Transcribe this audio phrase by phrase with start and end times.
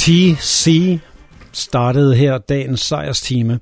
[0.00, 0.98] TC
[1.52, 3.60] startede her dagens sejrstime.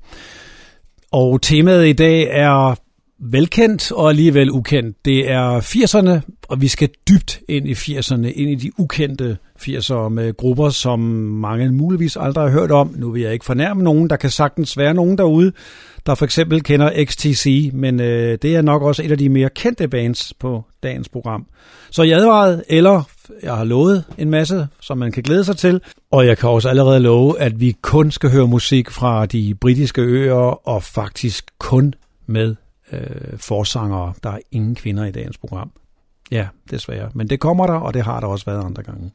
[1.12, 2.74] Og temaet i dag er
[3.20, 5.04] velkendt og alligevel ukendt.
[5.04, 10.08] Det er 80'erne, og vi skal dybt ind i 80'erne, ind i de ukendte 80'ere
[10.08, 12.94] med grupper, som mange muligvis aldrig har hørt om.
[12.96, 15.52] Nu vil jeg ikke fornærme nogen, der kan sagtens være nogen derude,
[16.06, 19.50] der for eksempel kender XTC, men øh, det er nok også et af de mere
[19.50, 21.46] kendte bands på dagens program.
[21.90, 23.02] Så jeg advaret, eller
[23.42, 25.80] jeg har lovet en masse, som man kan glæde sig til,
[26.10, 30.00] og jeg kan også allerede love, at vi kun skal høre musik fra de britiske
[30.02, 31.94] øer, og faktisk kun
[32.26, 32.54] med
[32.92, 34.12] øh, forsangere.
[34.22, 35.70] Der er ingen kvinder i dagens program.
[36.30, 37.10] Ja, desværre.
[37.14, 39.10] Men det kommer der, og det har der også været andre gange.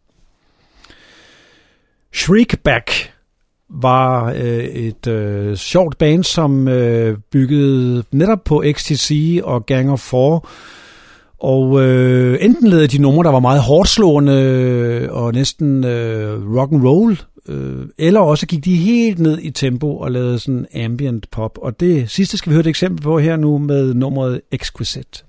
[2.13, 3.13] Shriekback
[3.69, 10.00] var øh, et øh, sjovt band, som øh, byggede netop på XTC og Gang of
[10.00, 10.47] Four.
[11.44, 16.72] Og øh, enten lavede de numre, der var meget hårdslående øh, og næsten øh, rock
[16.72, 21.31] and roll, øh, eller også gik de helt ned i tempo og lavede sådan ambient
[21.31, 21.58] pop.
[21.62, 25.24] Og det sidste skal vi høre et eksempel på her nu med nummeret Exquisite.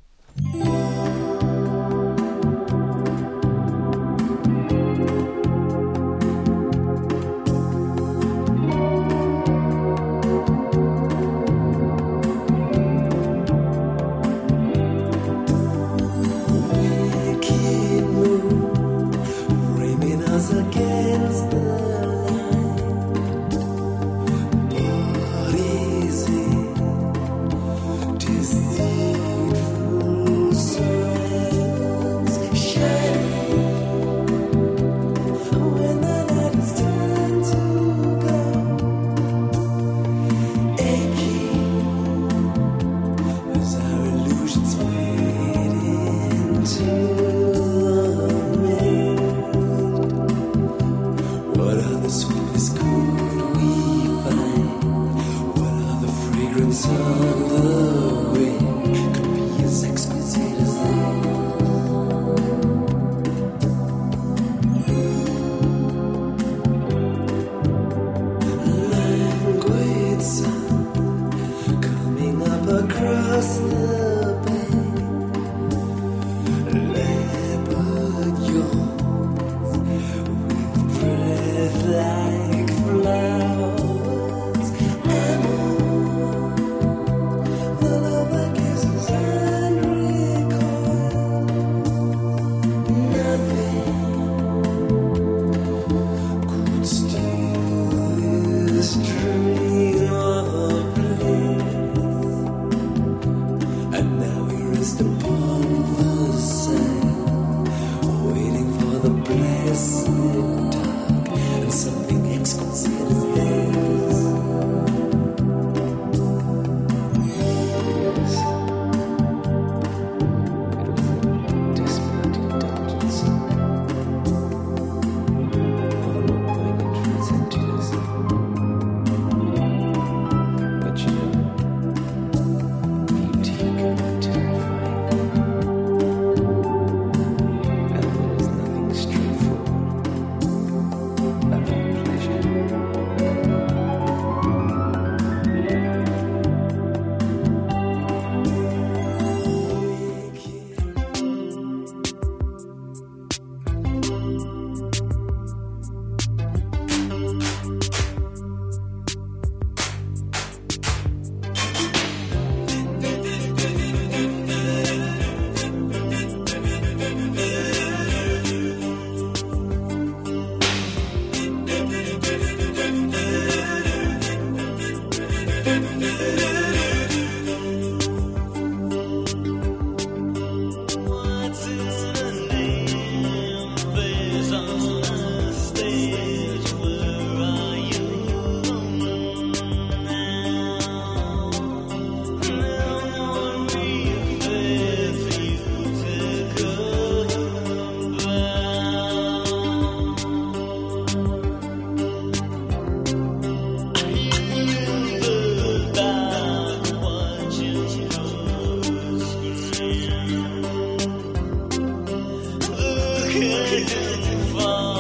[214.05, 214.94] 自己放。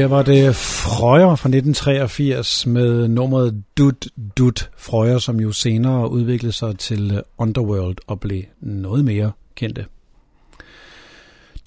[0.00, 4.06] Her var det Frøjer fra 1983 med nummeret Dut
[4.38, 9.84] Dut Frøjer, som jo senere udviklede sig til øh, Underworld og blev noget mere kendte.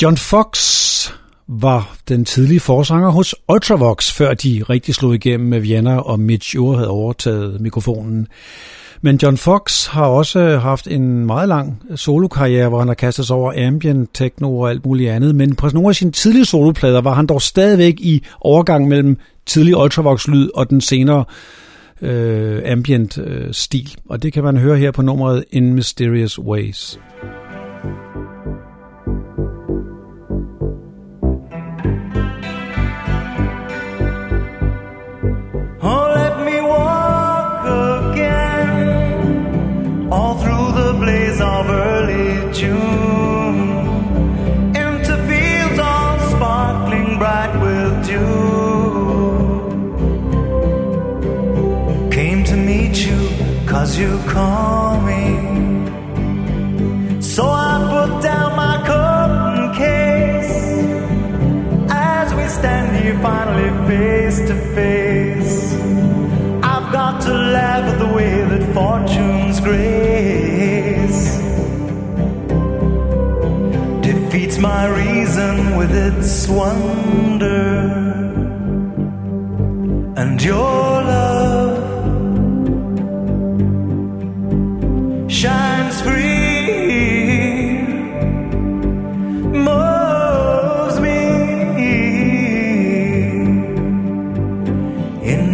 [0.02, 0.60] John Fox
[1.48, 6.58] var den tidlige forsanger hos Ultravox, før de rigtig slog igennem med Vienna og Mitch
[6.58, 8.28] Ure havde overtaget mikrofonen.
[9.06, 13.36] Men John Fox har også haft en meget lang solokarriere, hvor han har kastet sig
[13.36, 15.36] over ambient, techno og alt muligt andet.
[15.36, 19.78] Men på nogle af sine tidlige soloplader var han dog stadigvæk i overgang mellem tidlig
[19.78, 21.26] Ultravox-lyd og den senere
[22.02, 23.96] øh, ambient-stil.
[23.98, 27.00] Øh, og det kan man høre her på nummeret In Mysterious Ways.
[54.04, 55.24] You call me.
[57.22, 60.58] So I put down my coat case
[61.90, 65.58] as we stand here finally face to face.
[66.72, 71.22] I've got to laugh at the way that fortune's grace
[74.10, 77.70] defeats my reason with its wonder
[80.22, 81.33] and your love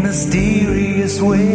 [0.10, 1.46] mysterious ways,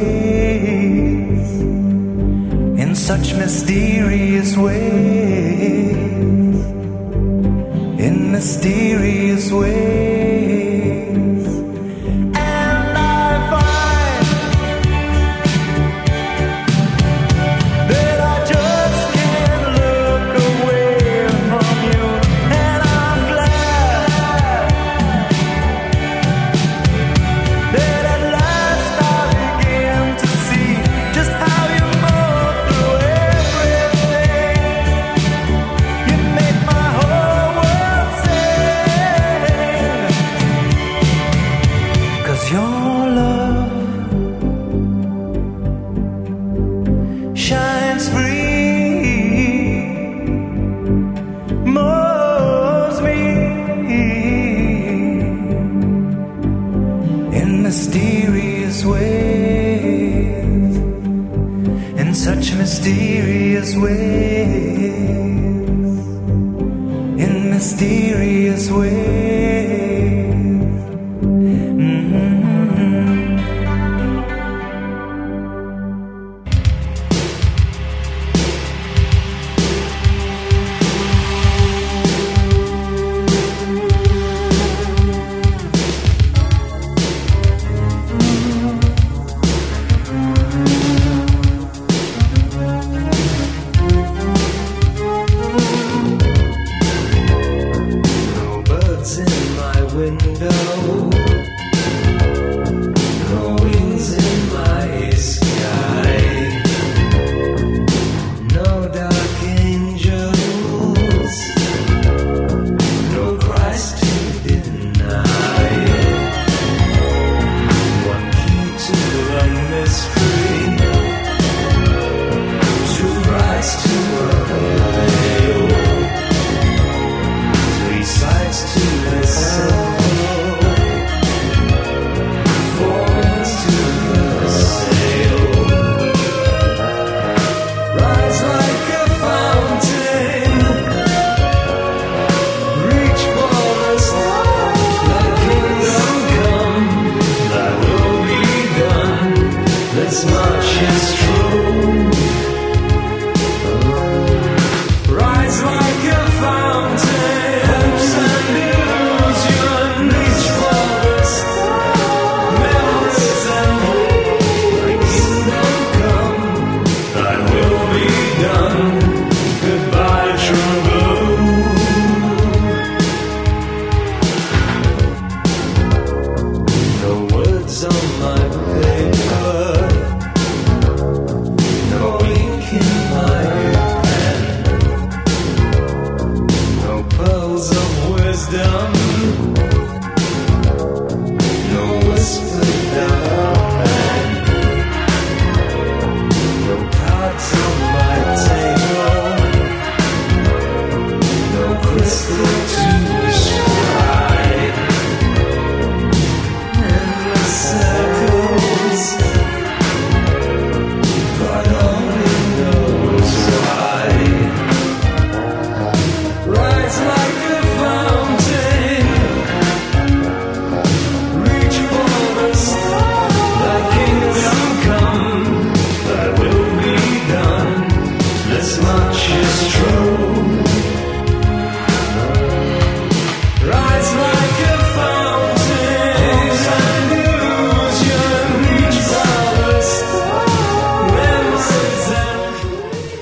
[2.79, 5.04] in such mysterious ways,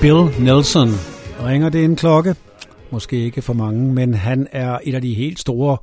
[0.03, 0.89] Bill Nelson.
[1.45, 2.35] Ringer det en klokke?
[2.91, 5.77] Måske ikke for mange, men han er et af de helt store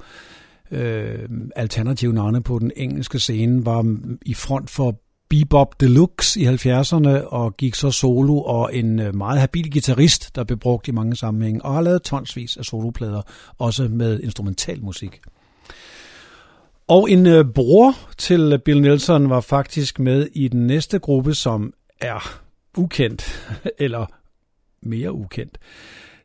[0.70, 3.66] øh, alternative navne på den engelske scene.
[3.66, 3.96] Var
[4.26, 5.00] i front for
[5.30, 10.44] Bebop Deluxe i 70'erne og gik så solo og en øh, meget habil guitarist, der
[10.44, 13.22] blev brugt i mange sammenhænge og har lavet tonsvis af soloplader,
[13.58, 15.20] også med instrumental musik.
[16.88, 21.72] Og en øh, bror til Bill Nelson var faktisk med i den næste gruppe, som
[22.00, 22.40] er
[22.78, 23.22] ukendt,
[23.78, 24.06] eller
[24.82, 25.58] mere ukendt.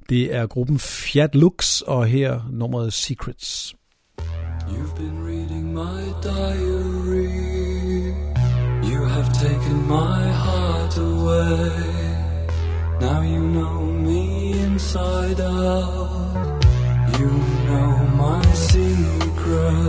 [0.10, 3.76] Det er gruppen Fiat Lux, og her nummeret Secrets.
[4.68, 7.66] You've been reading my diary.
[8.84, 11.70] You have taken my heart away.
[13.00, 16.66] Now you know me inside out.
[17.20, 17.30] You
[17.68, 19.82] know my secrets.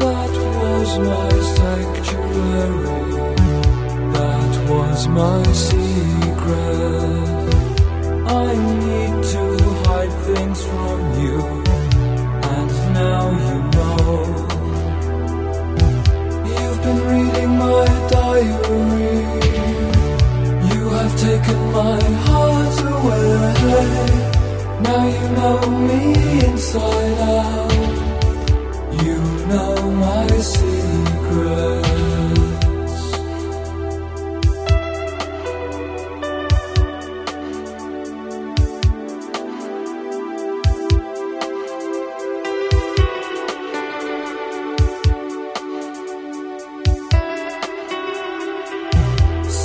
[0.00, 3.37] That was my sanctuary.
[4.68, 7.18] Was my secret
[8.30, 9.44] I need to
[9.84, 11.38] hide things from you,
[12.54, 14.16] and now you know.
[16.50, 19.20] You've been reading my diary.
[20.70, 23.48] You have taken my heart away.
[24.86, 26.02] Now you know me
[26.44, 27.72] inside out.
[29.04, 29.18] You
[29.50, 31.87] know my secret.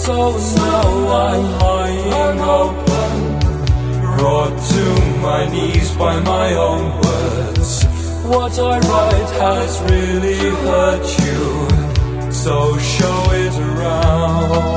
[0.05, 3.39] So now I'm lying open,
[4.17, 4.85] brought to
[5.21, 7.85] my knees by my own words.
[8.25, 14.72] What I write has really hurt you, so show it around.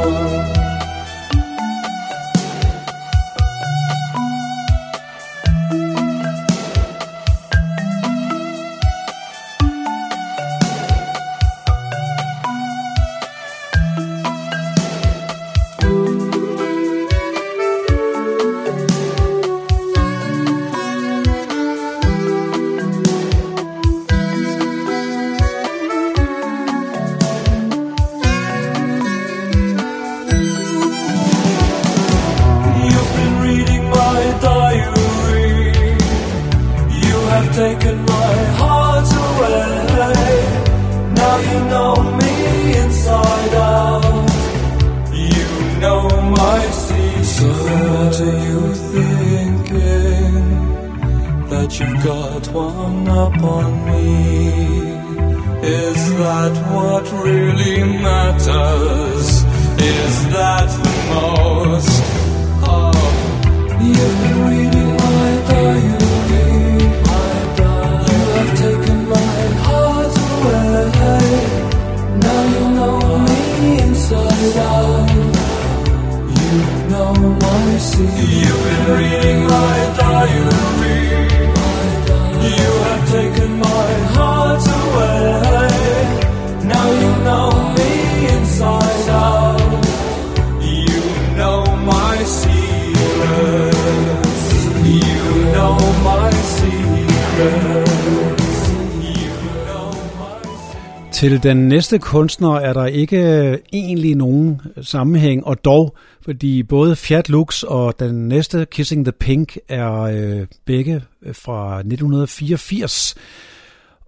[101.16, 107.28] Til den næste kunstner er der ikke egentlig nogen sammenhæng, og dog, fordi både Fiat
[107.28, 113.14] Lux og den næste Kissing the Pink er øh, begge fra 1984,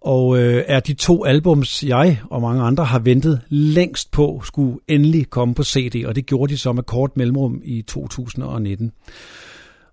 [0.02, 4.78] og øh, er de to albums, jeg og mange andre har ventet længst på, skulle
[4.88, 8.92] endelig komme på CD, og det gjorde de så med kort mellemrum i 2019.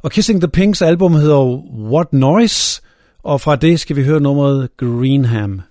[0.04, 2.82] Og Kissing the Pinks album hedder What Noise,
[3.26, 5.62] og fra det skal vi høre nummeret Greenham.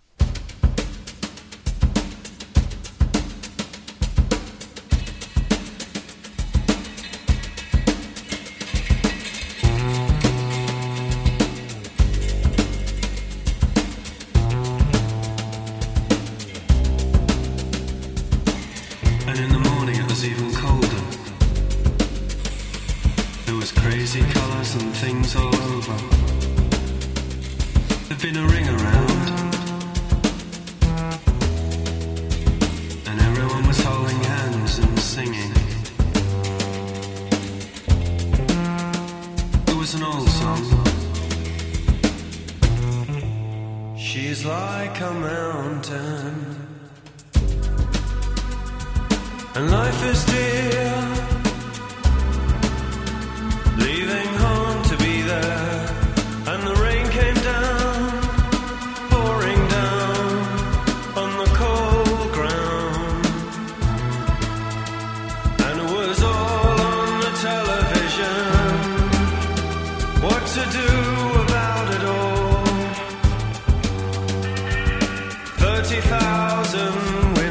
[75.84, 77.43] 30,000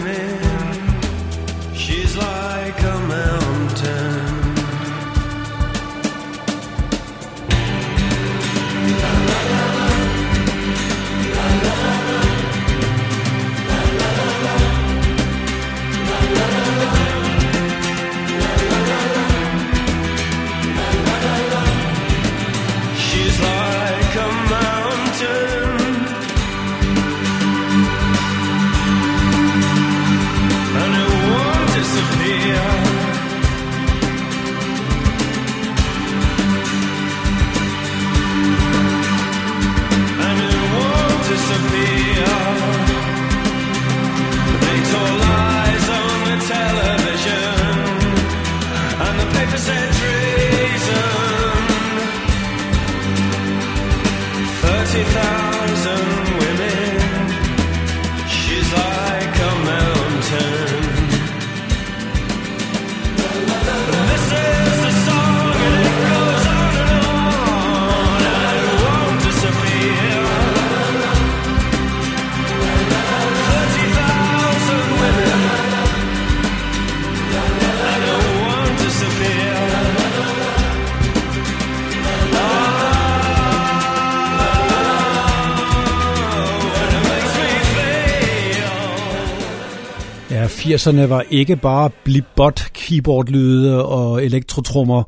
[90.64, 95.04] 80'erne var ikke bare blip-bot keyboard-lyde og elektrotrummer.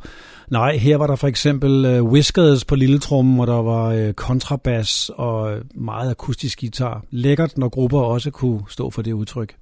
[0.51, 4.07] Nej, her var der for eksempel uh, Whiskers på lille trummen, og der var øh,
[4.07, 7.03] uh, kontrabas og meget akustisk guitar.
[7.11, 9.55] Lækkert, når grupper også kunne stå for det udtryk.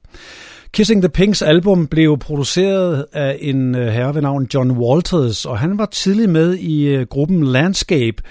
[0.72, 5.60] Kissing the Pinks album blev produceret af en øh, herre ved navn John Walters, og
[5.60, 8.24] han var tidlig med i gruppen Landscape,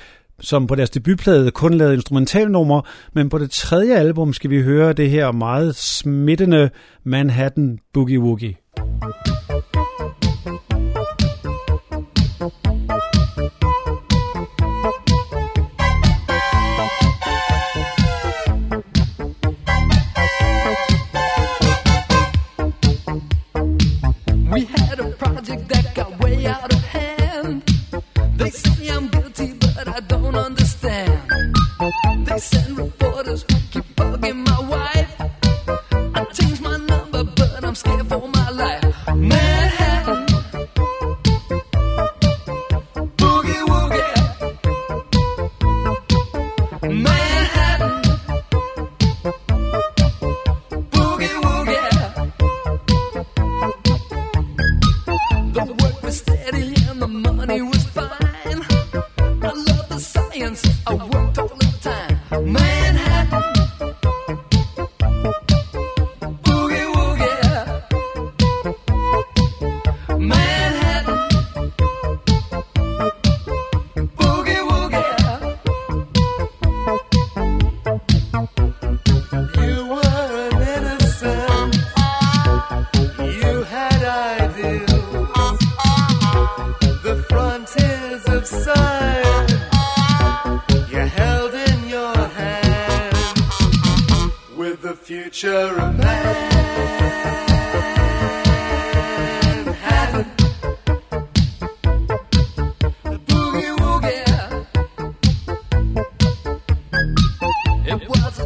[0.42, 2.82] som på deres debutplade kun lavede instrumentalnummer,
[3.14, 6.70] men på det tredje album skal vi høre det her meget smittende
[7.04, 8.56] Manhattan Boogie Woogie.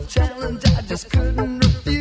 [0.08, 1.95] The time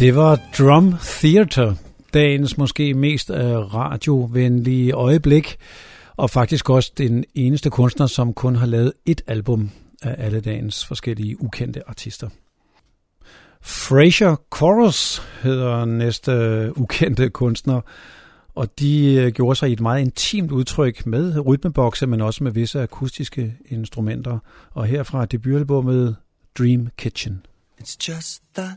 [0.00, 1.74] Det var Drum Theater,
[2.14, 5.56] dagens måske mest øh, radiovenlige øjeblik,
[6.16, 9.70] og faktisk også den eneste kunstner, som kun har lavet et album
[10.02, 12.28] af alle dagens forskellige ukendte artister.
[13.60, 16.32] Fraser Chorus hedder næste
[16.76, 17.80] ukendte kunstner,
[18.54, 22.52] og de øh, gjorde sig i et meget intimt udtryk med rytmebokse, men også med
[22.52, 24.38] visse akustiske instrumenter.
[24.70, 26.16] Og herfra debutalbummet
[26.58, 27.46] Dream Kitchen.
[27.80, 28.76] It's just that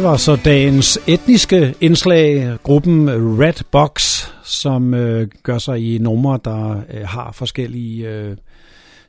[0.00, 6.38] Det var så dagens etniske indslag, gruppen Red Box, som øh, gør sig i numre,
[6.44, 8.36] der øh, har forskellige øh,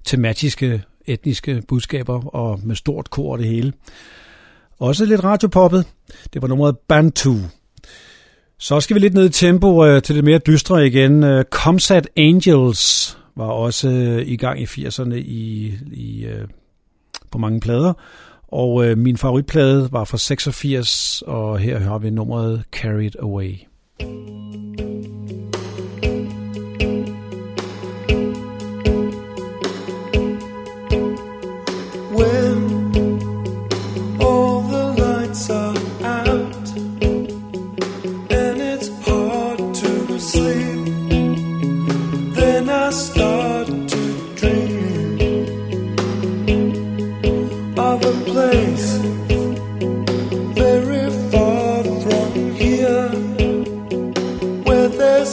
[0.06, 3.74] tematiske etniske budskaber og med stort kor det hele.
[4.80, 5.86] Også lidt radiopoppet.
[6.34, 7.36] Det var nummeret Bantu.
[8.60, 11.24] Så skal vi lidt ned i tempo øh, til det mere dystre igen.
[11.24, 16.48] Øh, Comsat Angels var også øh, i gang i 80'erne i, i, øh,
[17.32, 17.94] på mange plader.
[18.52, 23.54] Og øh, min favoritplade var fra 86, og her har vi nummeret Carried Away.
[24.00, 24.91] Men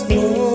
[0.00, 0.47] explore.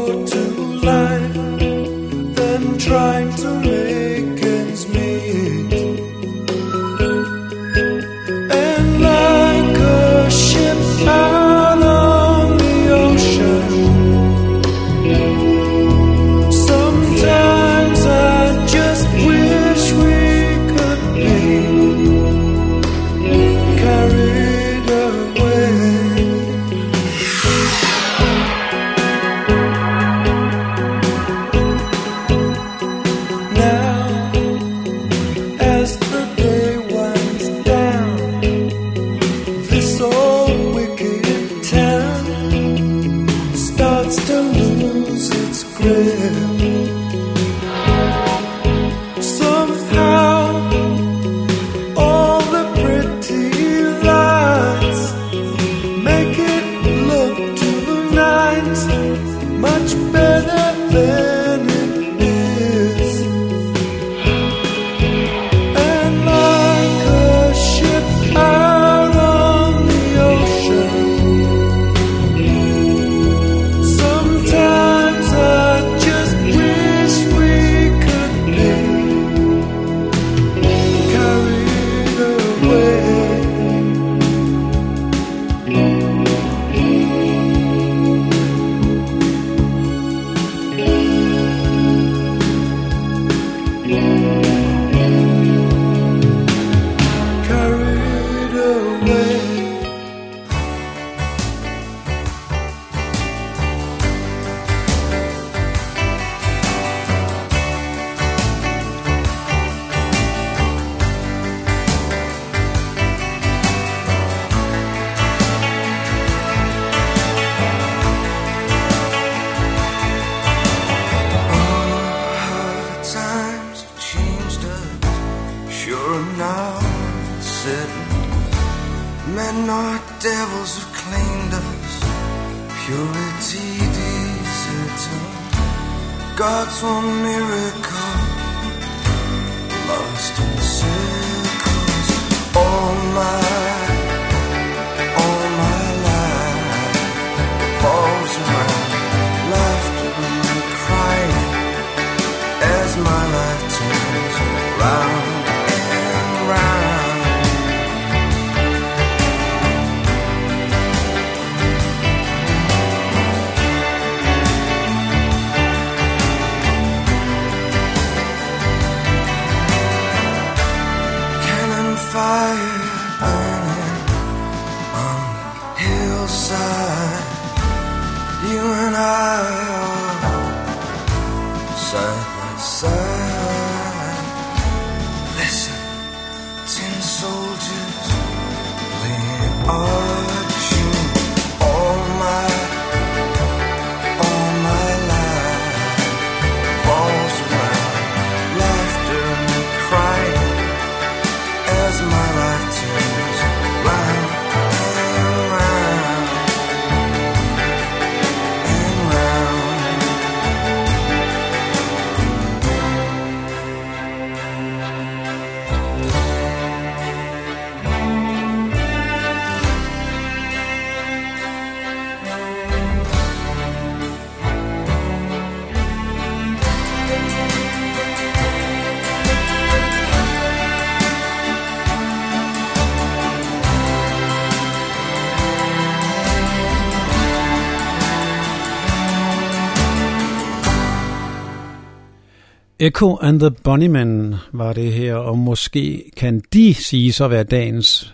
[242.83, 248.13] Echo and the Bunnymen var det her, og måske kan de sige så være dagens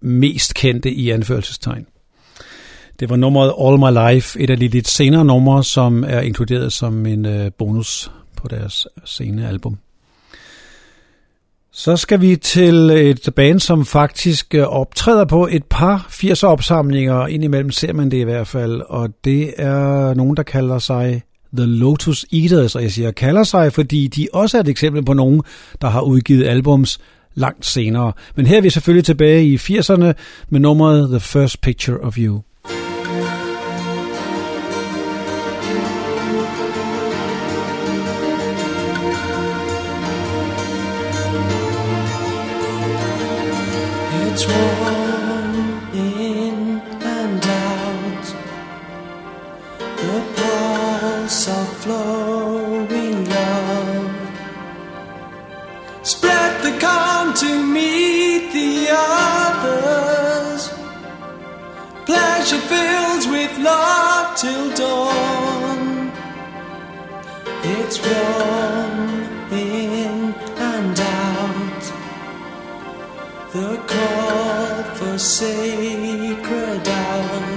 [0.00, 1.86] mest kendte i anførselstegn.
[3.00, 6.72] Det var nummeret All My Life, et af de lidt senere numre, som er inkluderet
[6.72, 9.78] som en øh, bonus på deres senere album.
[11.72, 17.26] Så skal vi til et band, som faktisk øh, optræder på et par 80'er opsamlinger.
[17.26, 21.22] Indimellem ser man det i hvert fald, og det er nogen, der kalder sig
[21.56, 25.12] The Lotus Eaters, og jeg siger kalder sig, fordi de også er et eksempel på
[25.12, 25.42] nogen,
[25.80, 26.98] der har udgivet albums
[27.34, 28.12] langt senere.
[28.36, 30.12] Men her er vi selvfølgelig tilbage i 80'erne
[30.48, 32.42] med nummeret The First Picture of You.
[64.44, 66.12] Till dawn.
[67.76, 68.96] It's warm
[69.50, 70.34] in
[70.72, 71.84] and out.
[73.54, 77.53] The call for sacred hours.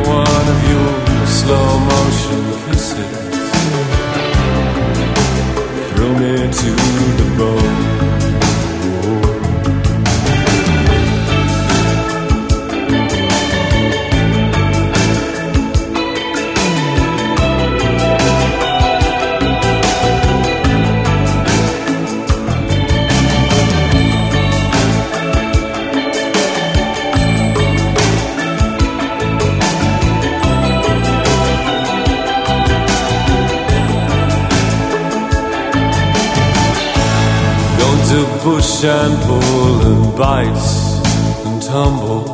[0.00, 3.24] One of your slow motion kisses.
[5.90, 7.03] Thrill me to
[38.84, 39.84] bush and pull
[41.46, 42.24] and tumble.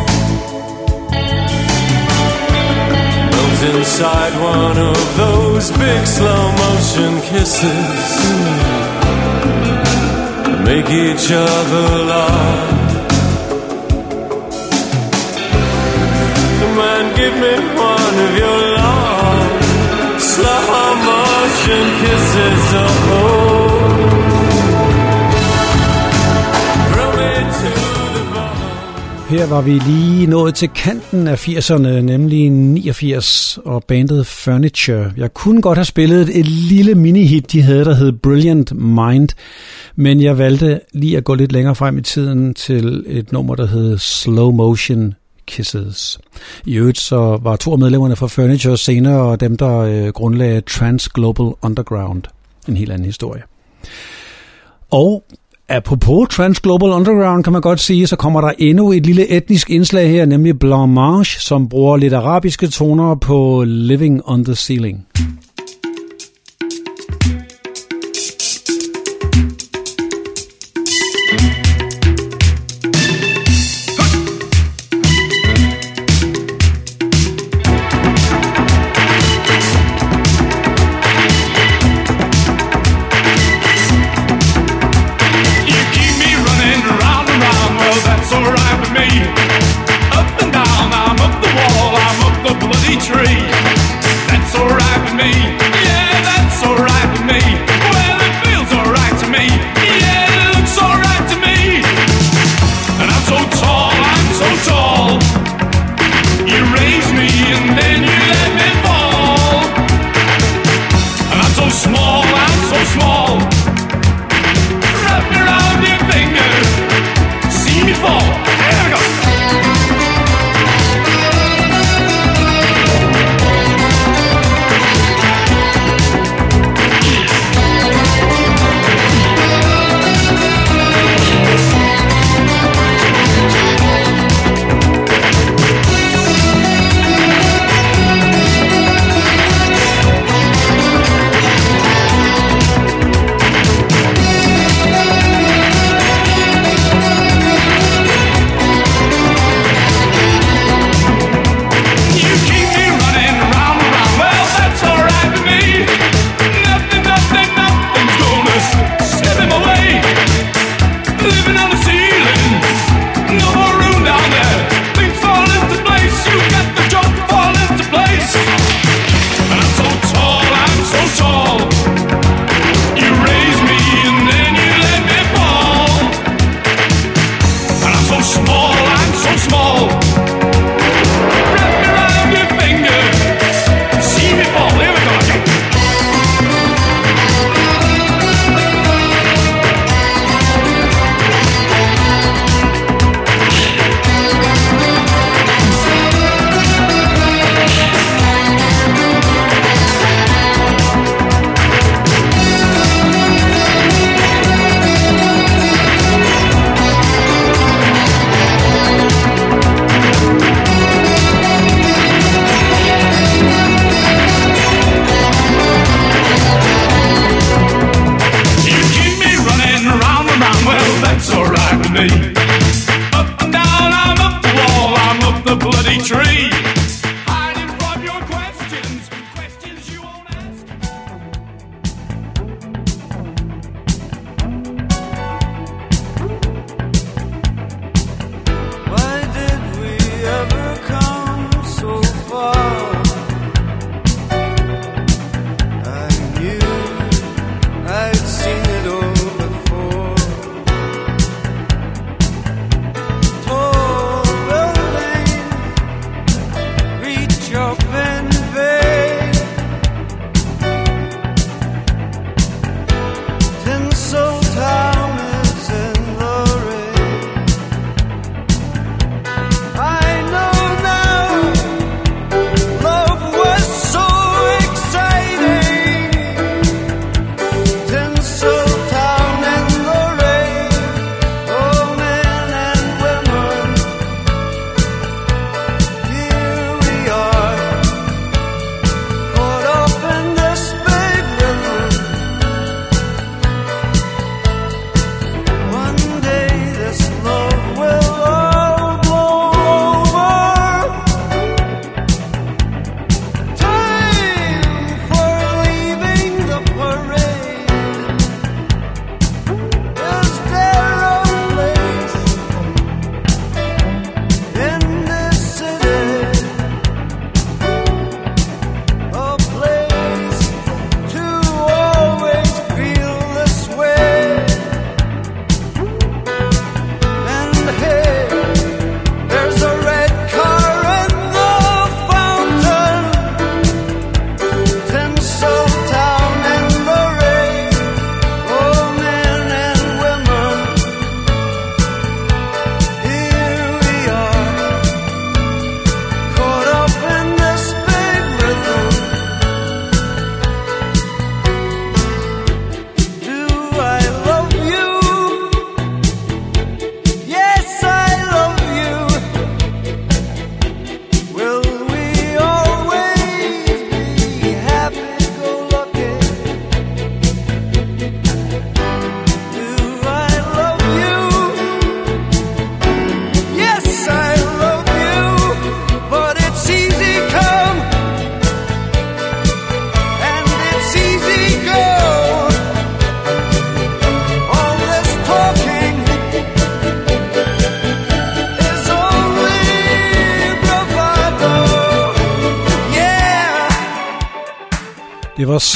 [3.31, 8.05] Melt inside one of those big slow motion kisses.
[10.65, 12.85] Make each other laugh.
[16.59, 18.74] Come and give me one of your
[20.35, 22.75] slow motion kisses.
[22.83, 23.55] of throw.
[29.29, 35.13] Her var vi lige nået til kanten af 80'erne, nemlig 89, og bandet Furniture.
[35.17, 39.29] Jeg kunne godt have spillet et lille mini-hit, de havde, der hed Brilliant Mind,
[39.97, 43.67] men jeg valgte lige at gå lidt længere frem i tiden til et nummer, der
[43.67, 45.15] hed Slow Motion
[45.47, 46.19] Kisses.
[46.67, 50.61] I øvrigt så var to af medlemmerne fra Furniture senere og dem, der øh, grundlagde
[50.61, 52.23] Trans Global Underground.
[52.69, 53.43] En helt anden historie.
[54.91, 55.25] Og
[55.69, 59.71] apropos Trans Global Underground, kan man godt sige, så kommer der endnu et lille etnisk
[59.71, 65.07] indslag her, nemlig Blanche, som bruger lidt arabiske toner på Living on the Ceiling.
[65.19, 65.24] Mm.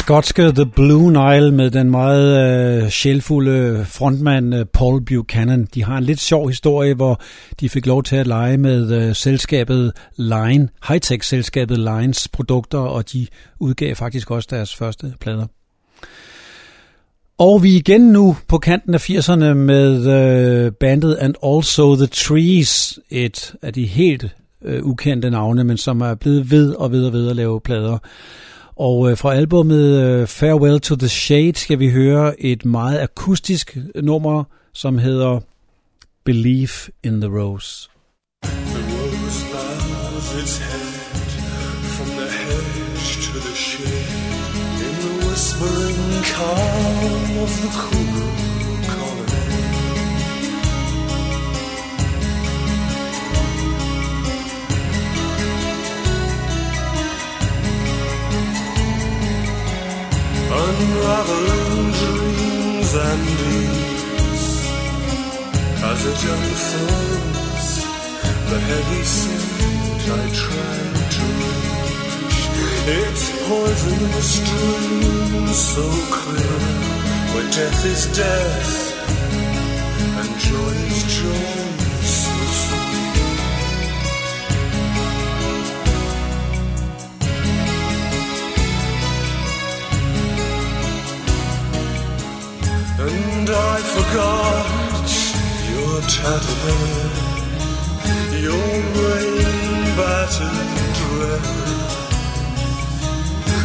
[0.09, 5.69] Skotske The Blue Nile med den meget øh, sjælfulde frontmand øh, Paul Buchanan.
[5.75, 7.21] De har en lidt sjov historie, hvor
[7.61, 13.27] de fik lov til at lege med øh, selskabet Line, high-tech-selskabet Lines produkter, og de
[13.61, 15.47] udgav faktisk også deres første plader.
[17.39, 22.07] Og vi er igen nu på kanten af 80'erne med øh, bandet And Also The
[22.07, 27.07] Trees, et af de helt øh, ukendte navne, men som er blevet ved og ved
[27.07, 27.99] og ved at lave plader.
[28.79, 33.77] Og øh, fra albumet øh, Farewell to the Shade skal vi høre et meget akustisk
[33.95, 35.41] nummer, som hedder
[36.25, 37.89] Believe in the Rose.
[38.43, 40.89] The rose bows its head
[41.95, 47.98] from the hedge to the shade in the whispering calm of the cool
[60.51, 64.47] Unraveling dreams and deeds
[65.85, 67.71] as it unfolds
[68.49, 72.41] the heavy scent I tried to reach.
[72.89, 75.87] Its poisonous stream so
[76.17, 76.61] clear,
[77.35, 78.73] where death is death
[80.19, 81.68] and joy is joy
[93.51, 95.09] I forgot
[95.71, 97.29] your tattered
[98.43, 100.69] your rain battered
[100.99, 101.49] dress,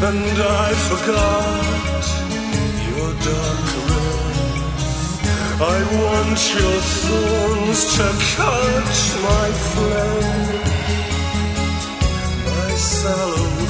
[0.08, 2.06] and I forgot
[2.88, 5.20] your dark caress.
[5.60, 8.94] I want your thorns to cut
[9.28, 10.64] my flame,
[12.46, 13.62] my sallow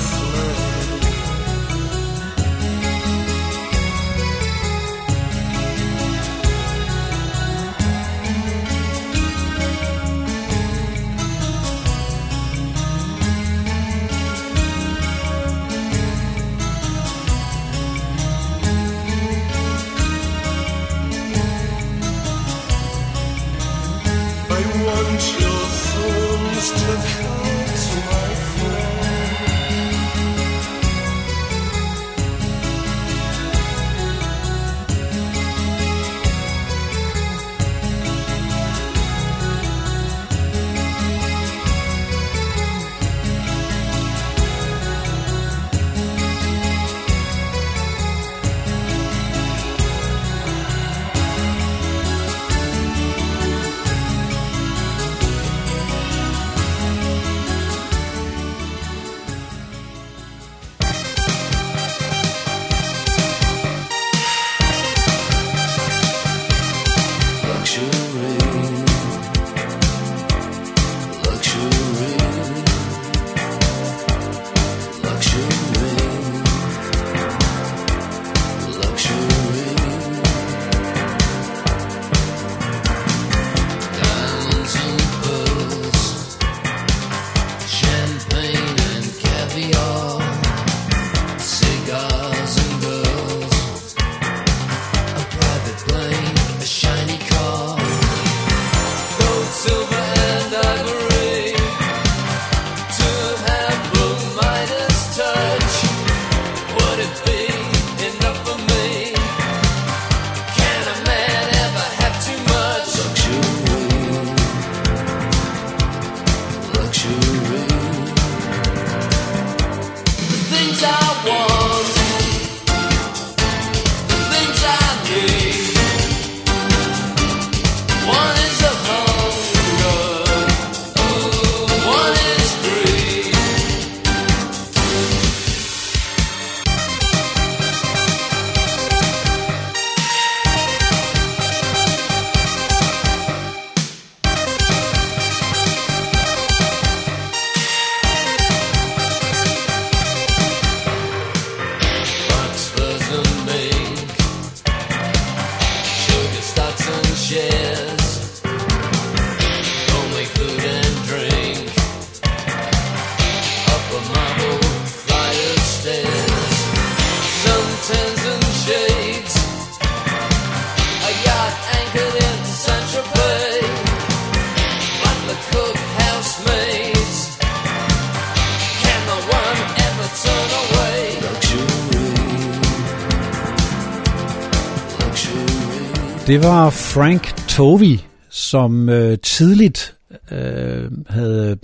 [186.94, 189.96] Frank Tovey, som øh, tidligt
[190.32, 191.58] øh, havde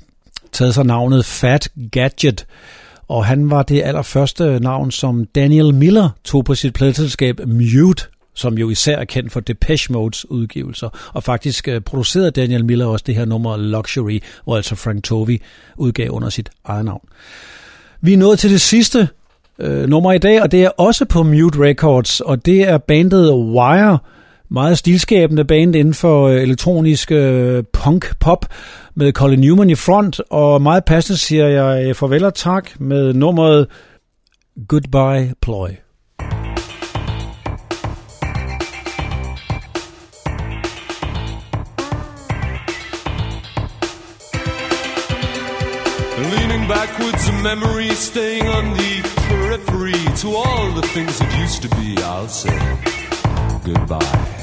[0.51, 2.45] taget sig navnet Fat Gadget,
[3.07, 8.03] og han var det allerførste navn, som Daniel Miller tog på sit pladselskab Mute,
[8.33, 12.85] som jo især er kendt for Depeche Modes udgivelser, og faktisk øh, producerede Daniel Miller
[12.85, 15.41] også det her nummer Luxury, hvor altså Frank Tovey
[15.77, 17.07] udgav under sit eget navn.
[18.01, 19.09] Vi er nået til det sidste
[19.59, 23.33] øh, nummer i dag, og det er også på Mute Records, og det er bandet
[23.33, 23.99] Wire,
[24.51, 28.45] meget stilskabende band inden for øh, elektronisk øh, punk-pop
[28.95, 33.13] med Colin Newman i front, og meget passende siger jeg øh, farvel og tak med
[33.13, 33.67] nummeret
[34.67, 35.69] Goodbye Ploy.
[46.31, 51.69] Leaning backwards, a memory staying on the periphery to all the things that used to
[51.77, 51.95] be.
[52.03, 52.59] I'll say
[53.65, 54.38] goodbye.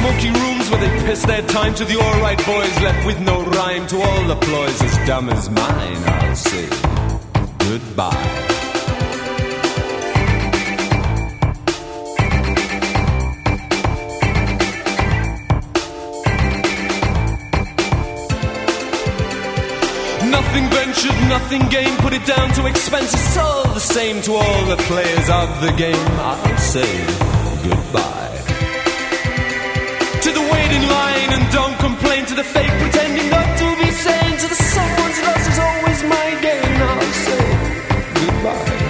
[0.00, 3.86] Smoky rooms where they piss their time, to the alright boys left with no rhyme,
[3.88, 6.02] to all the ploys as dumb as mine.
[6.06, 6.68] I'll say
[7.58, 8.10] goodbye.
[20.30, 23.20] Nothing ventured, nothing gained, put it down to expenses.
[23.20, 26.10] It's all the same to all the players of the game.
[26.18, 27.06] I'll say
[27.68, 28.39] goodbye.
[30.70, 34.38] The line and don't complain to the fake pretending not to be sane.
[34.38, 36.76] To the someone's loss is always my gain.
[36.80, 37.44] I'll say
[38.14, 38.80] goodbye.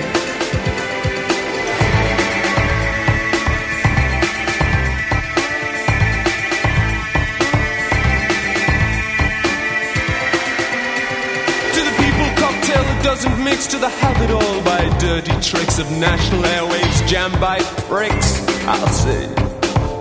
[11.76, 13.88] To the people cocktail that doesn't mix to the
[14.30, 17.58] all by dirty tricks of national airwaves jammed by
[17.88, 18.30] pricks.
[18.66, 19.28] I'll say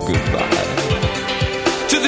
[0.06, 0.79] goodbye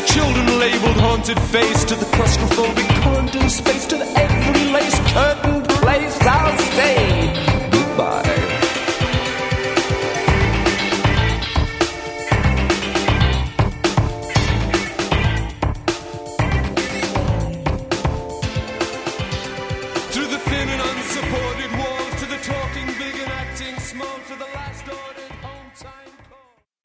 [0.02, 5.62] the children labeled haunted face to the claustrophobic current space to the every lace curtain
[5.62, 7.41] place I'll stay.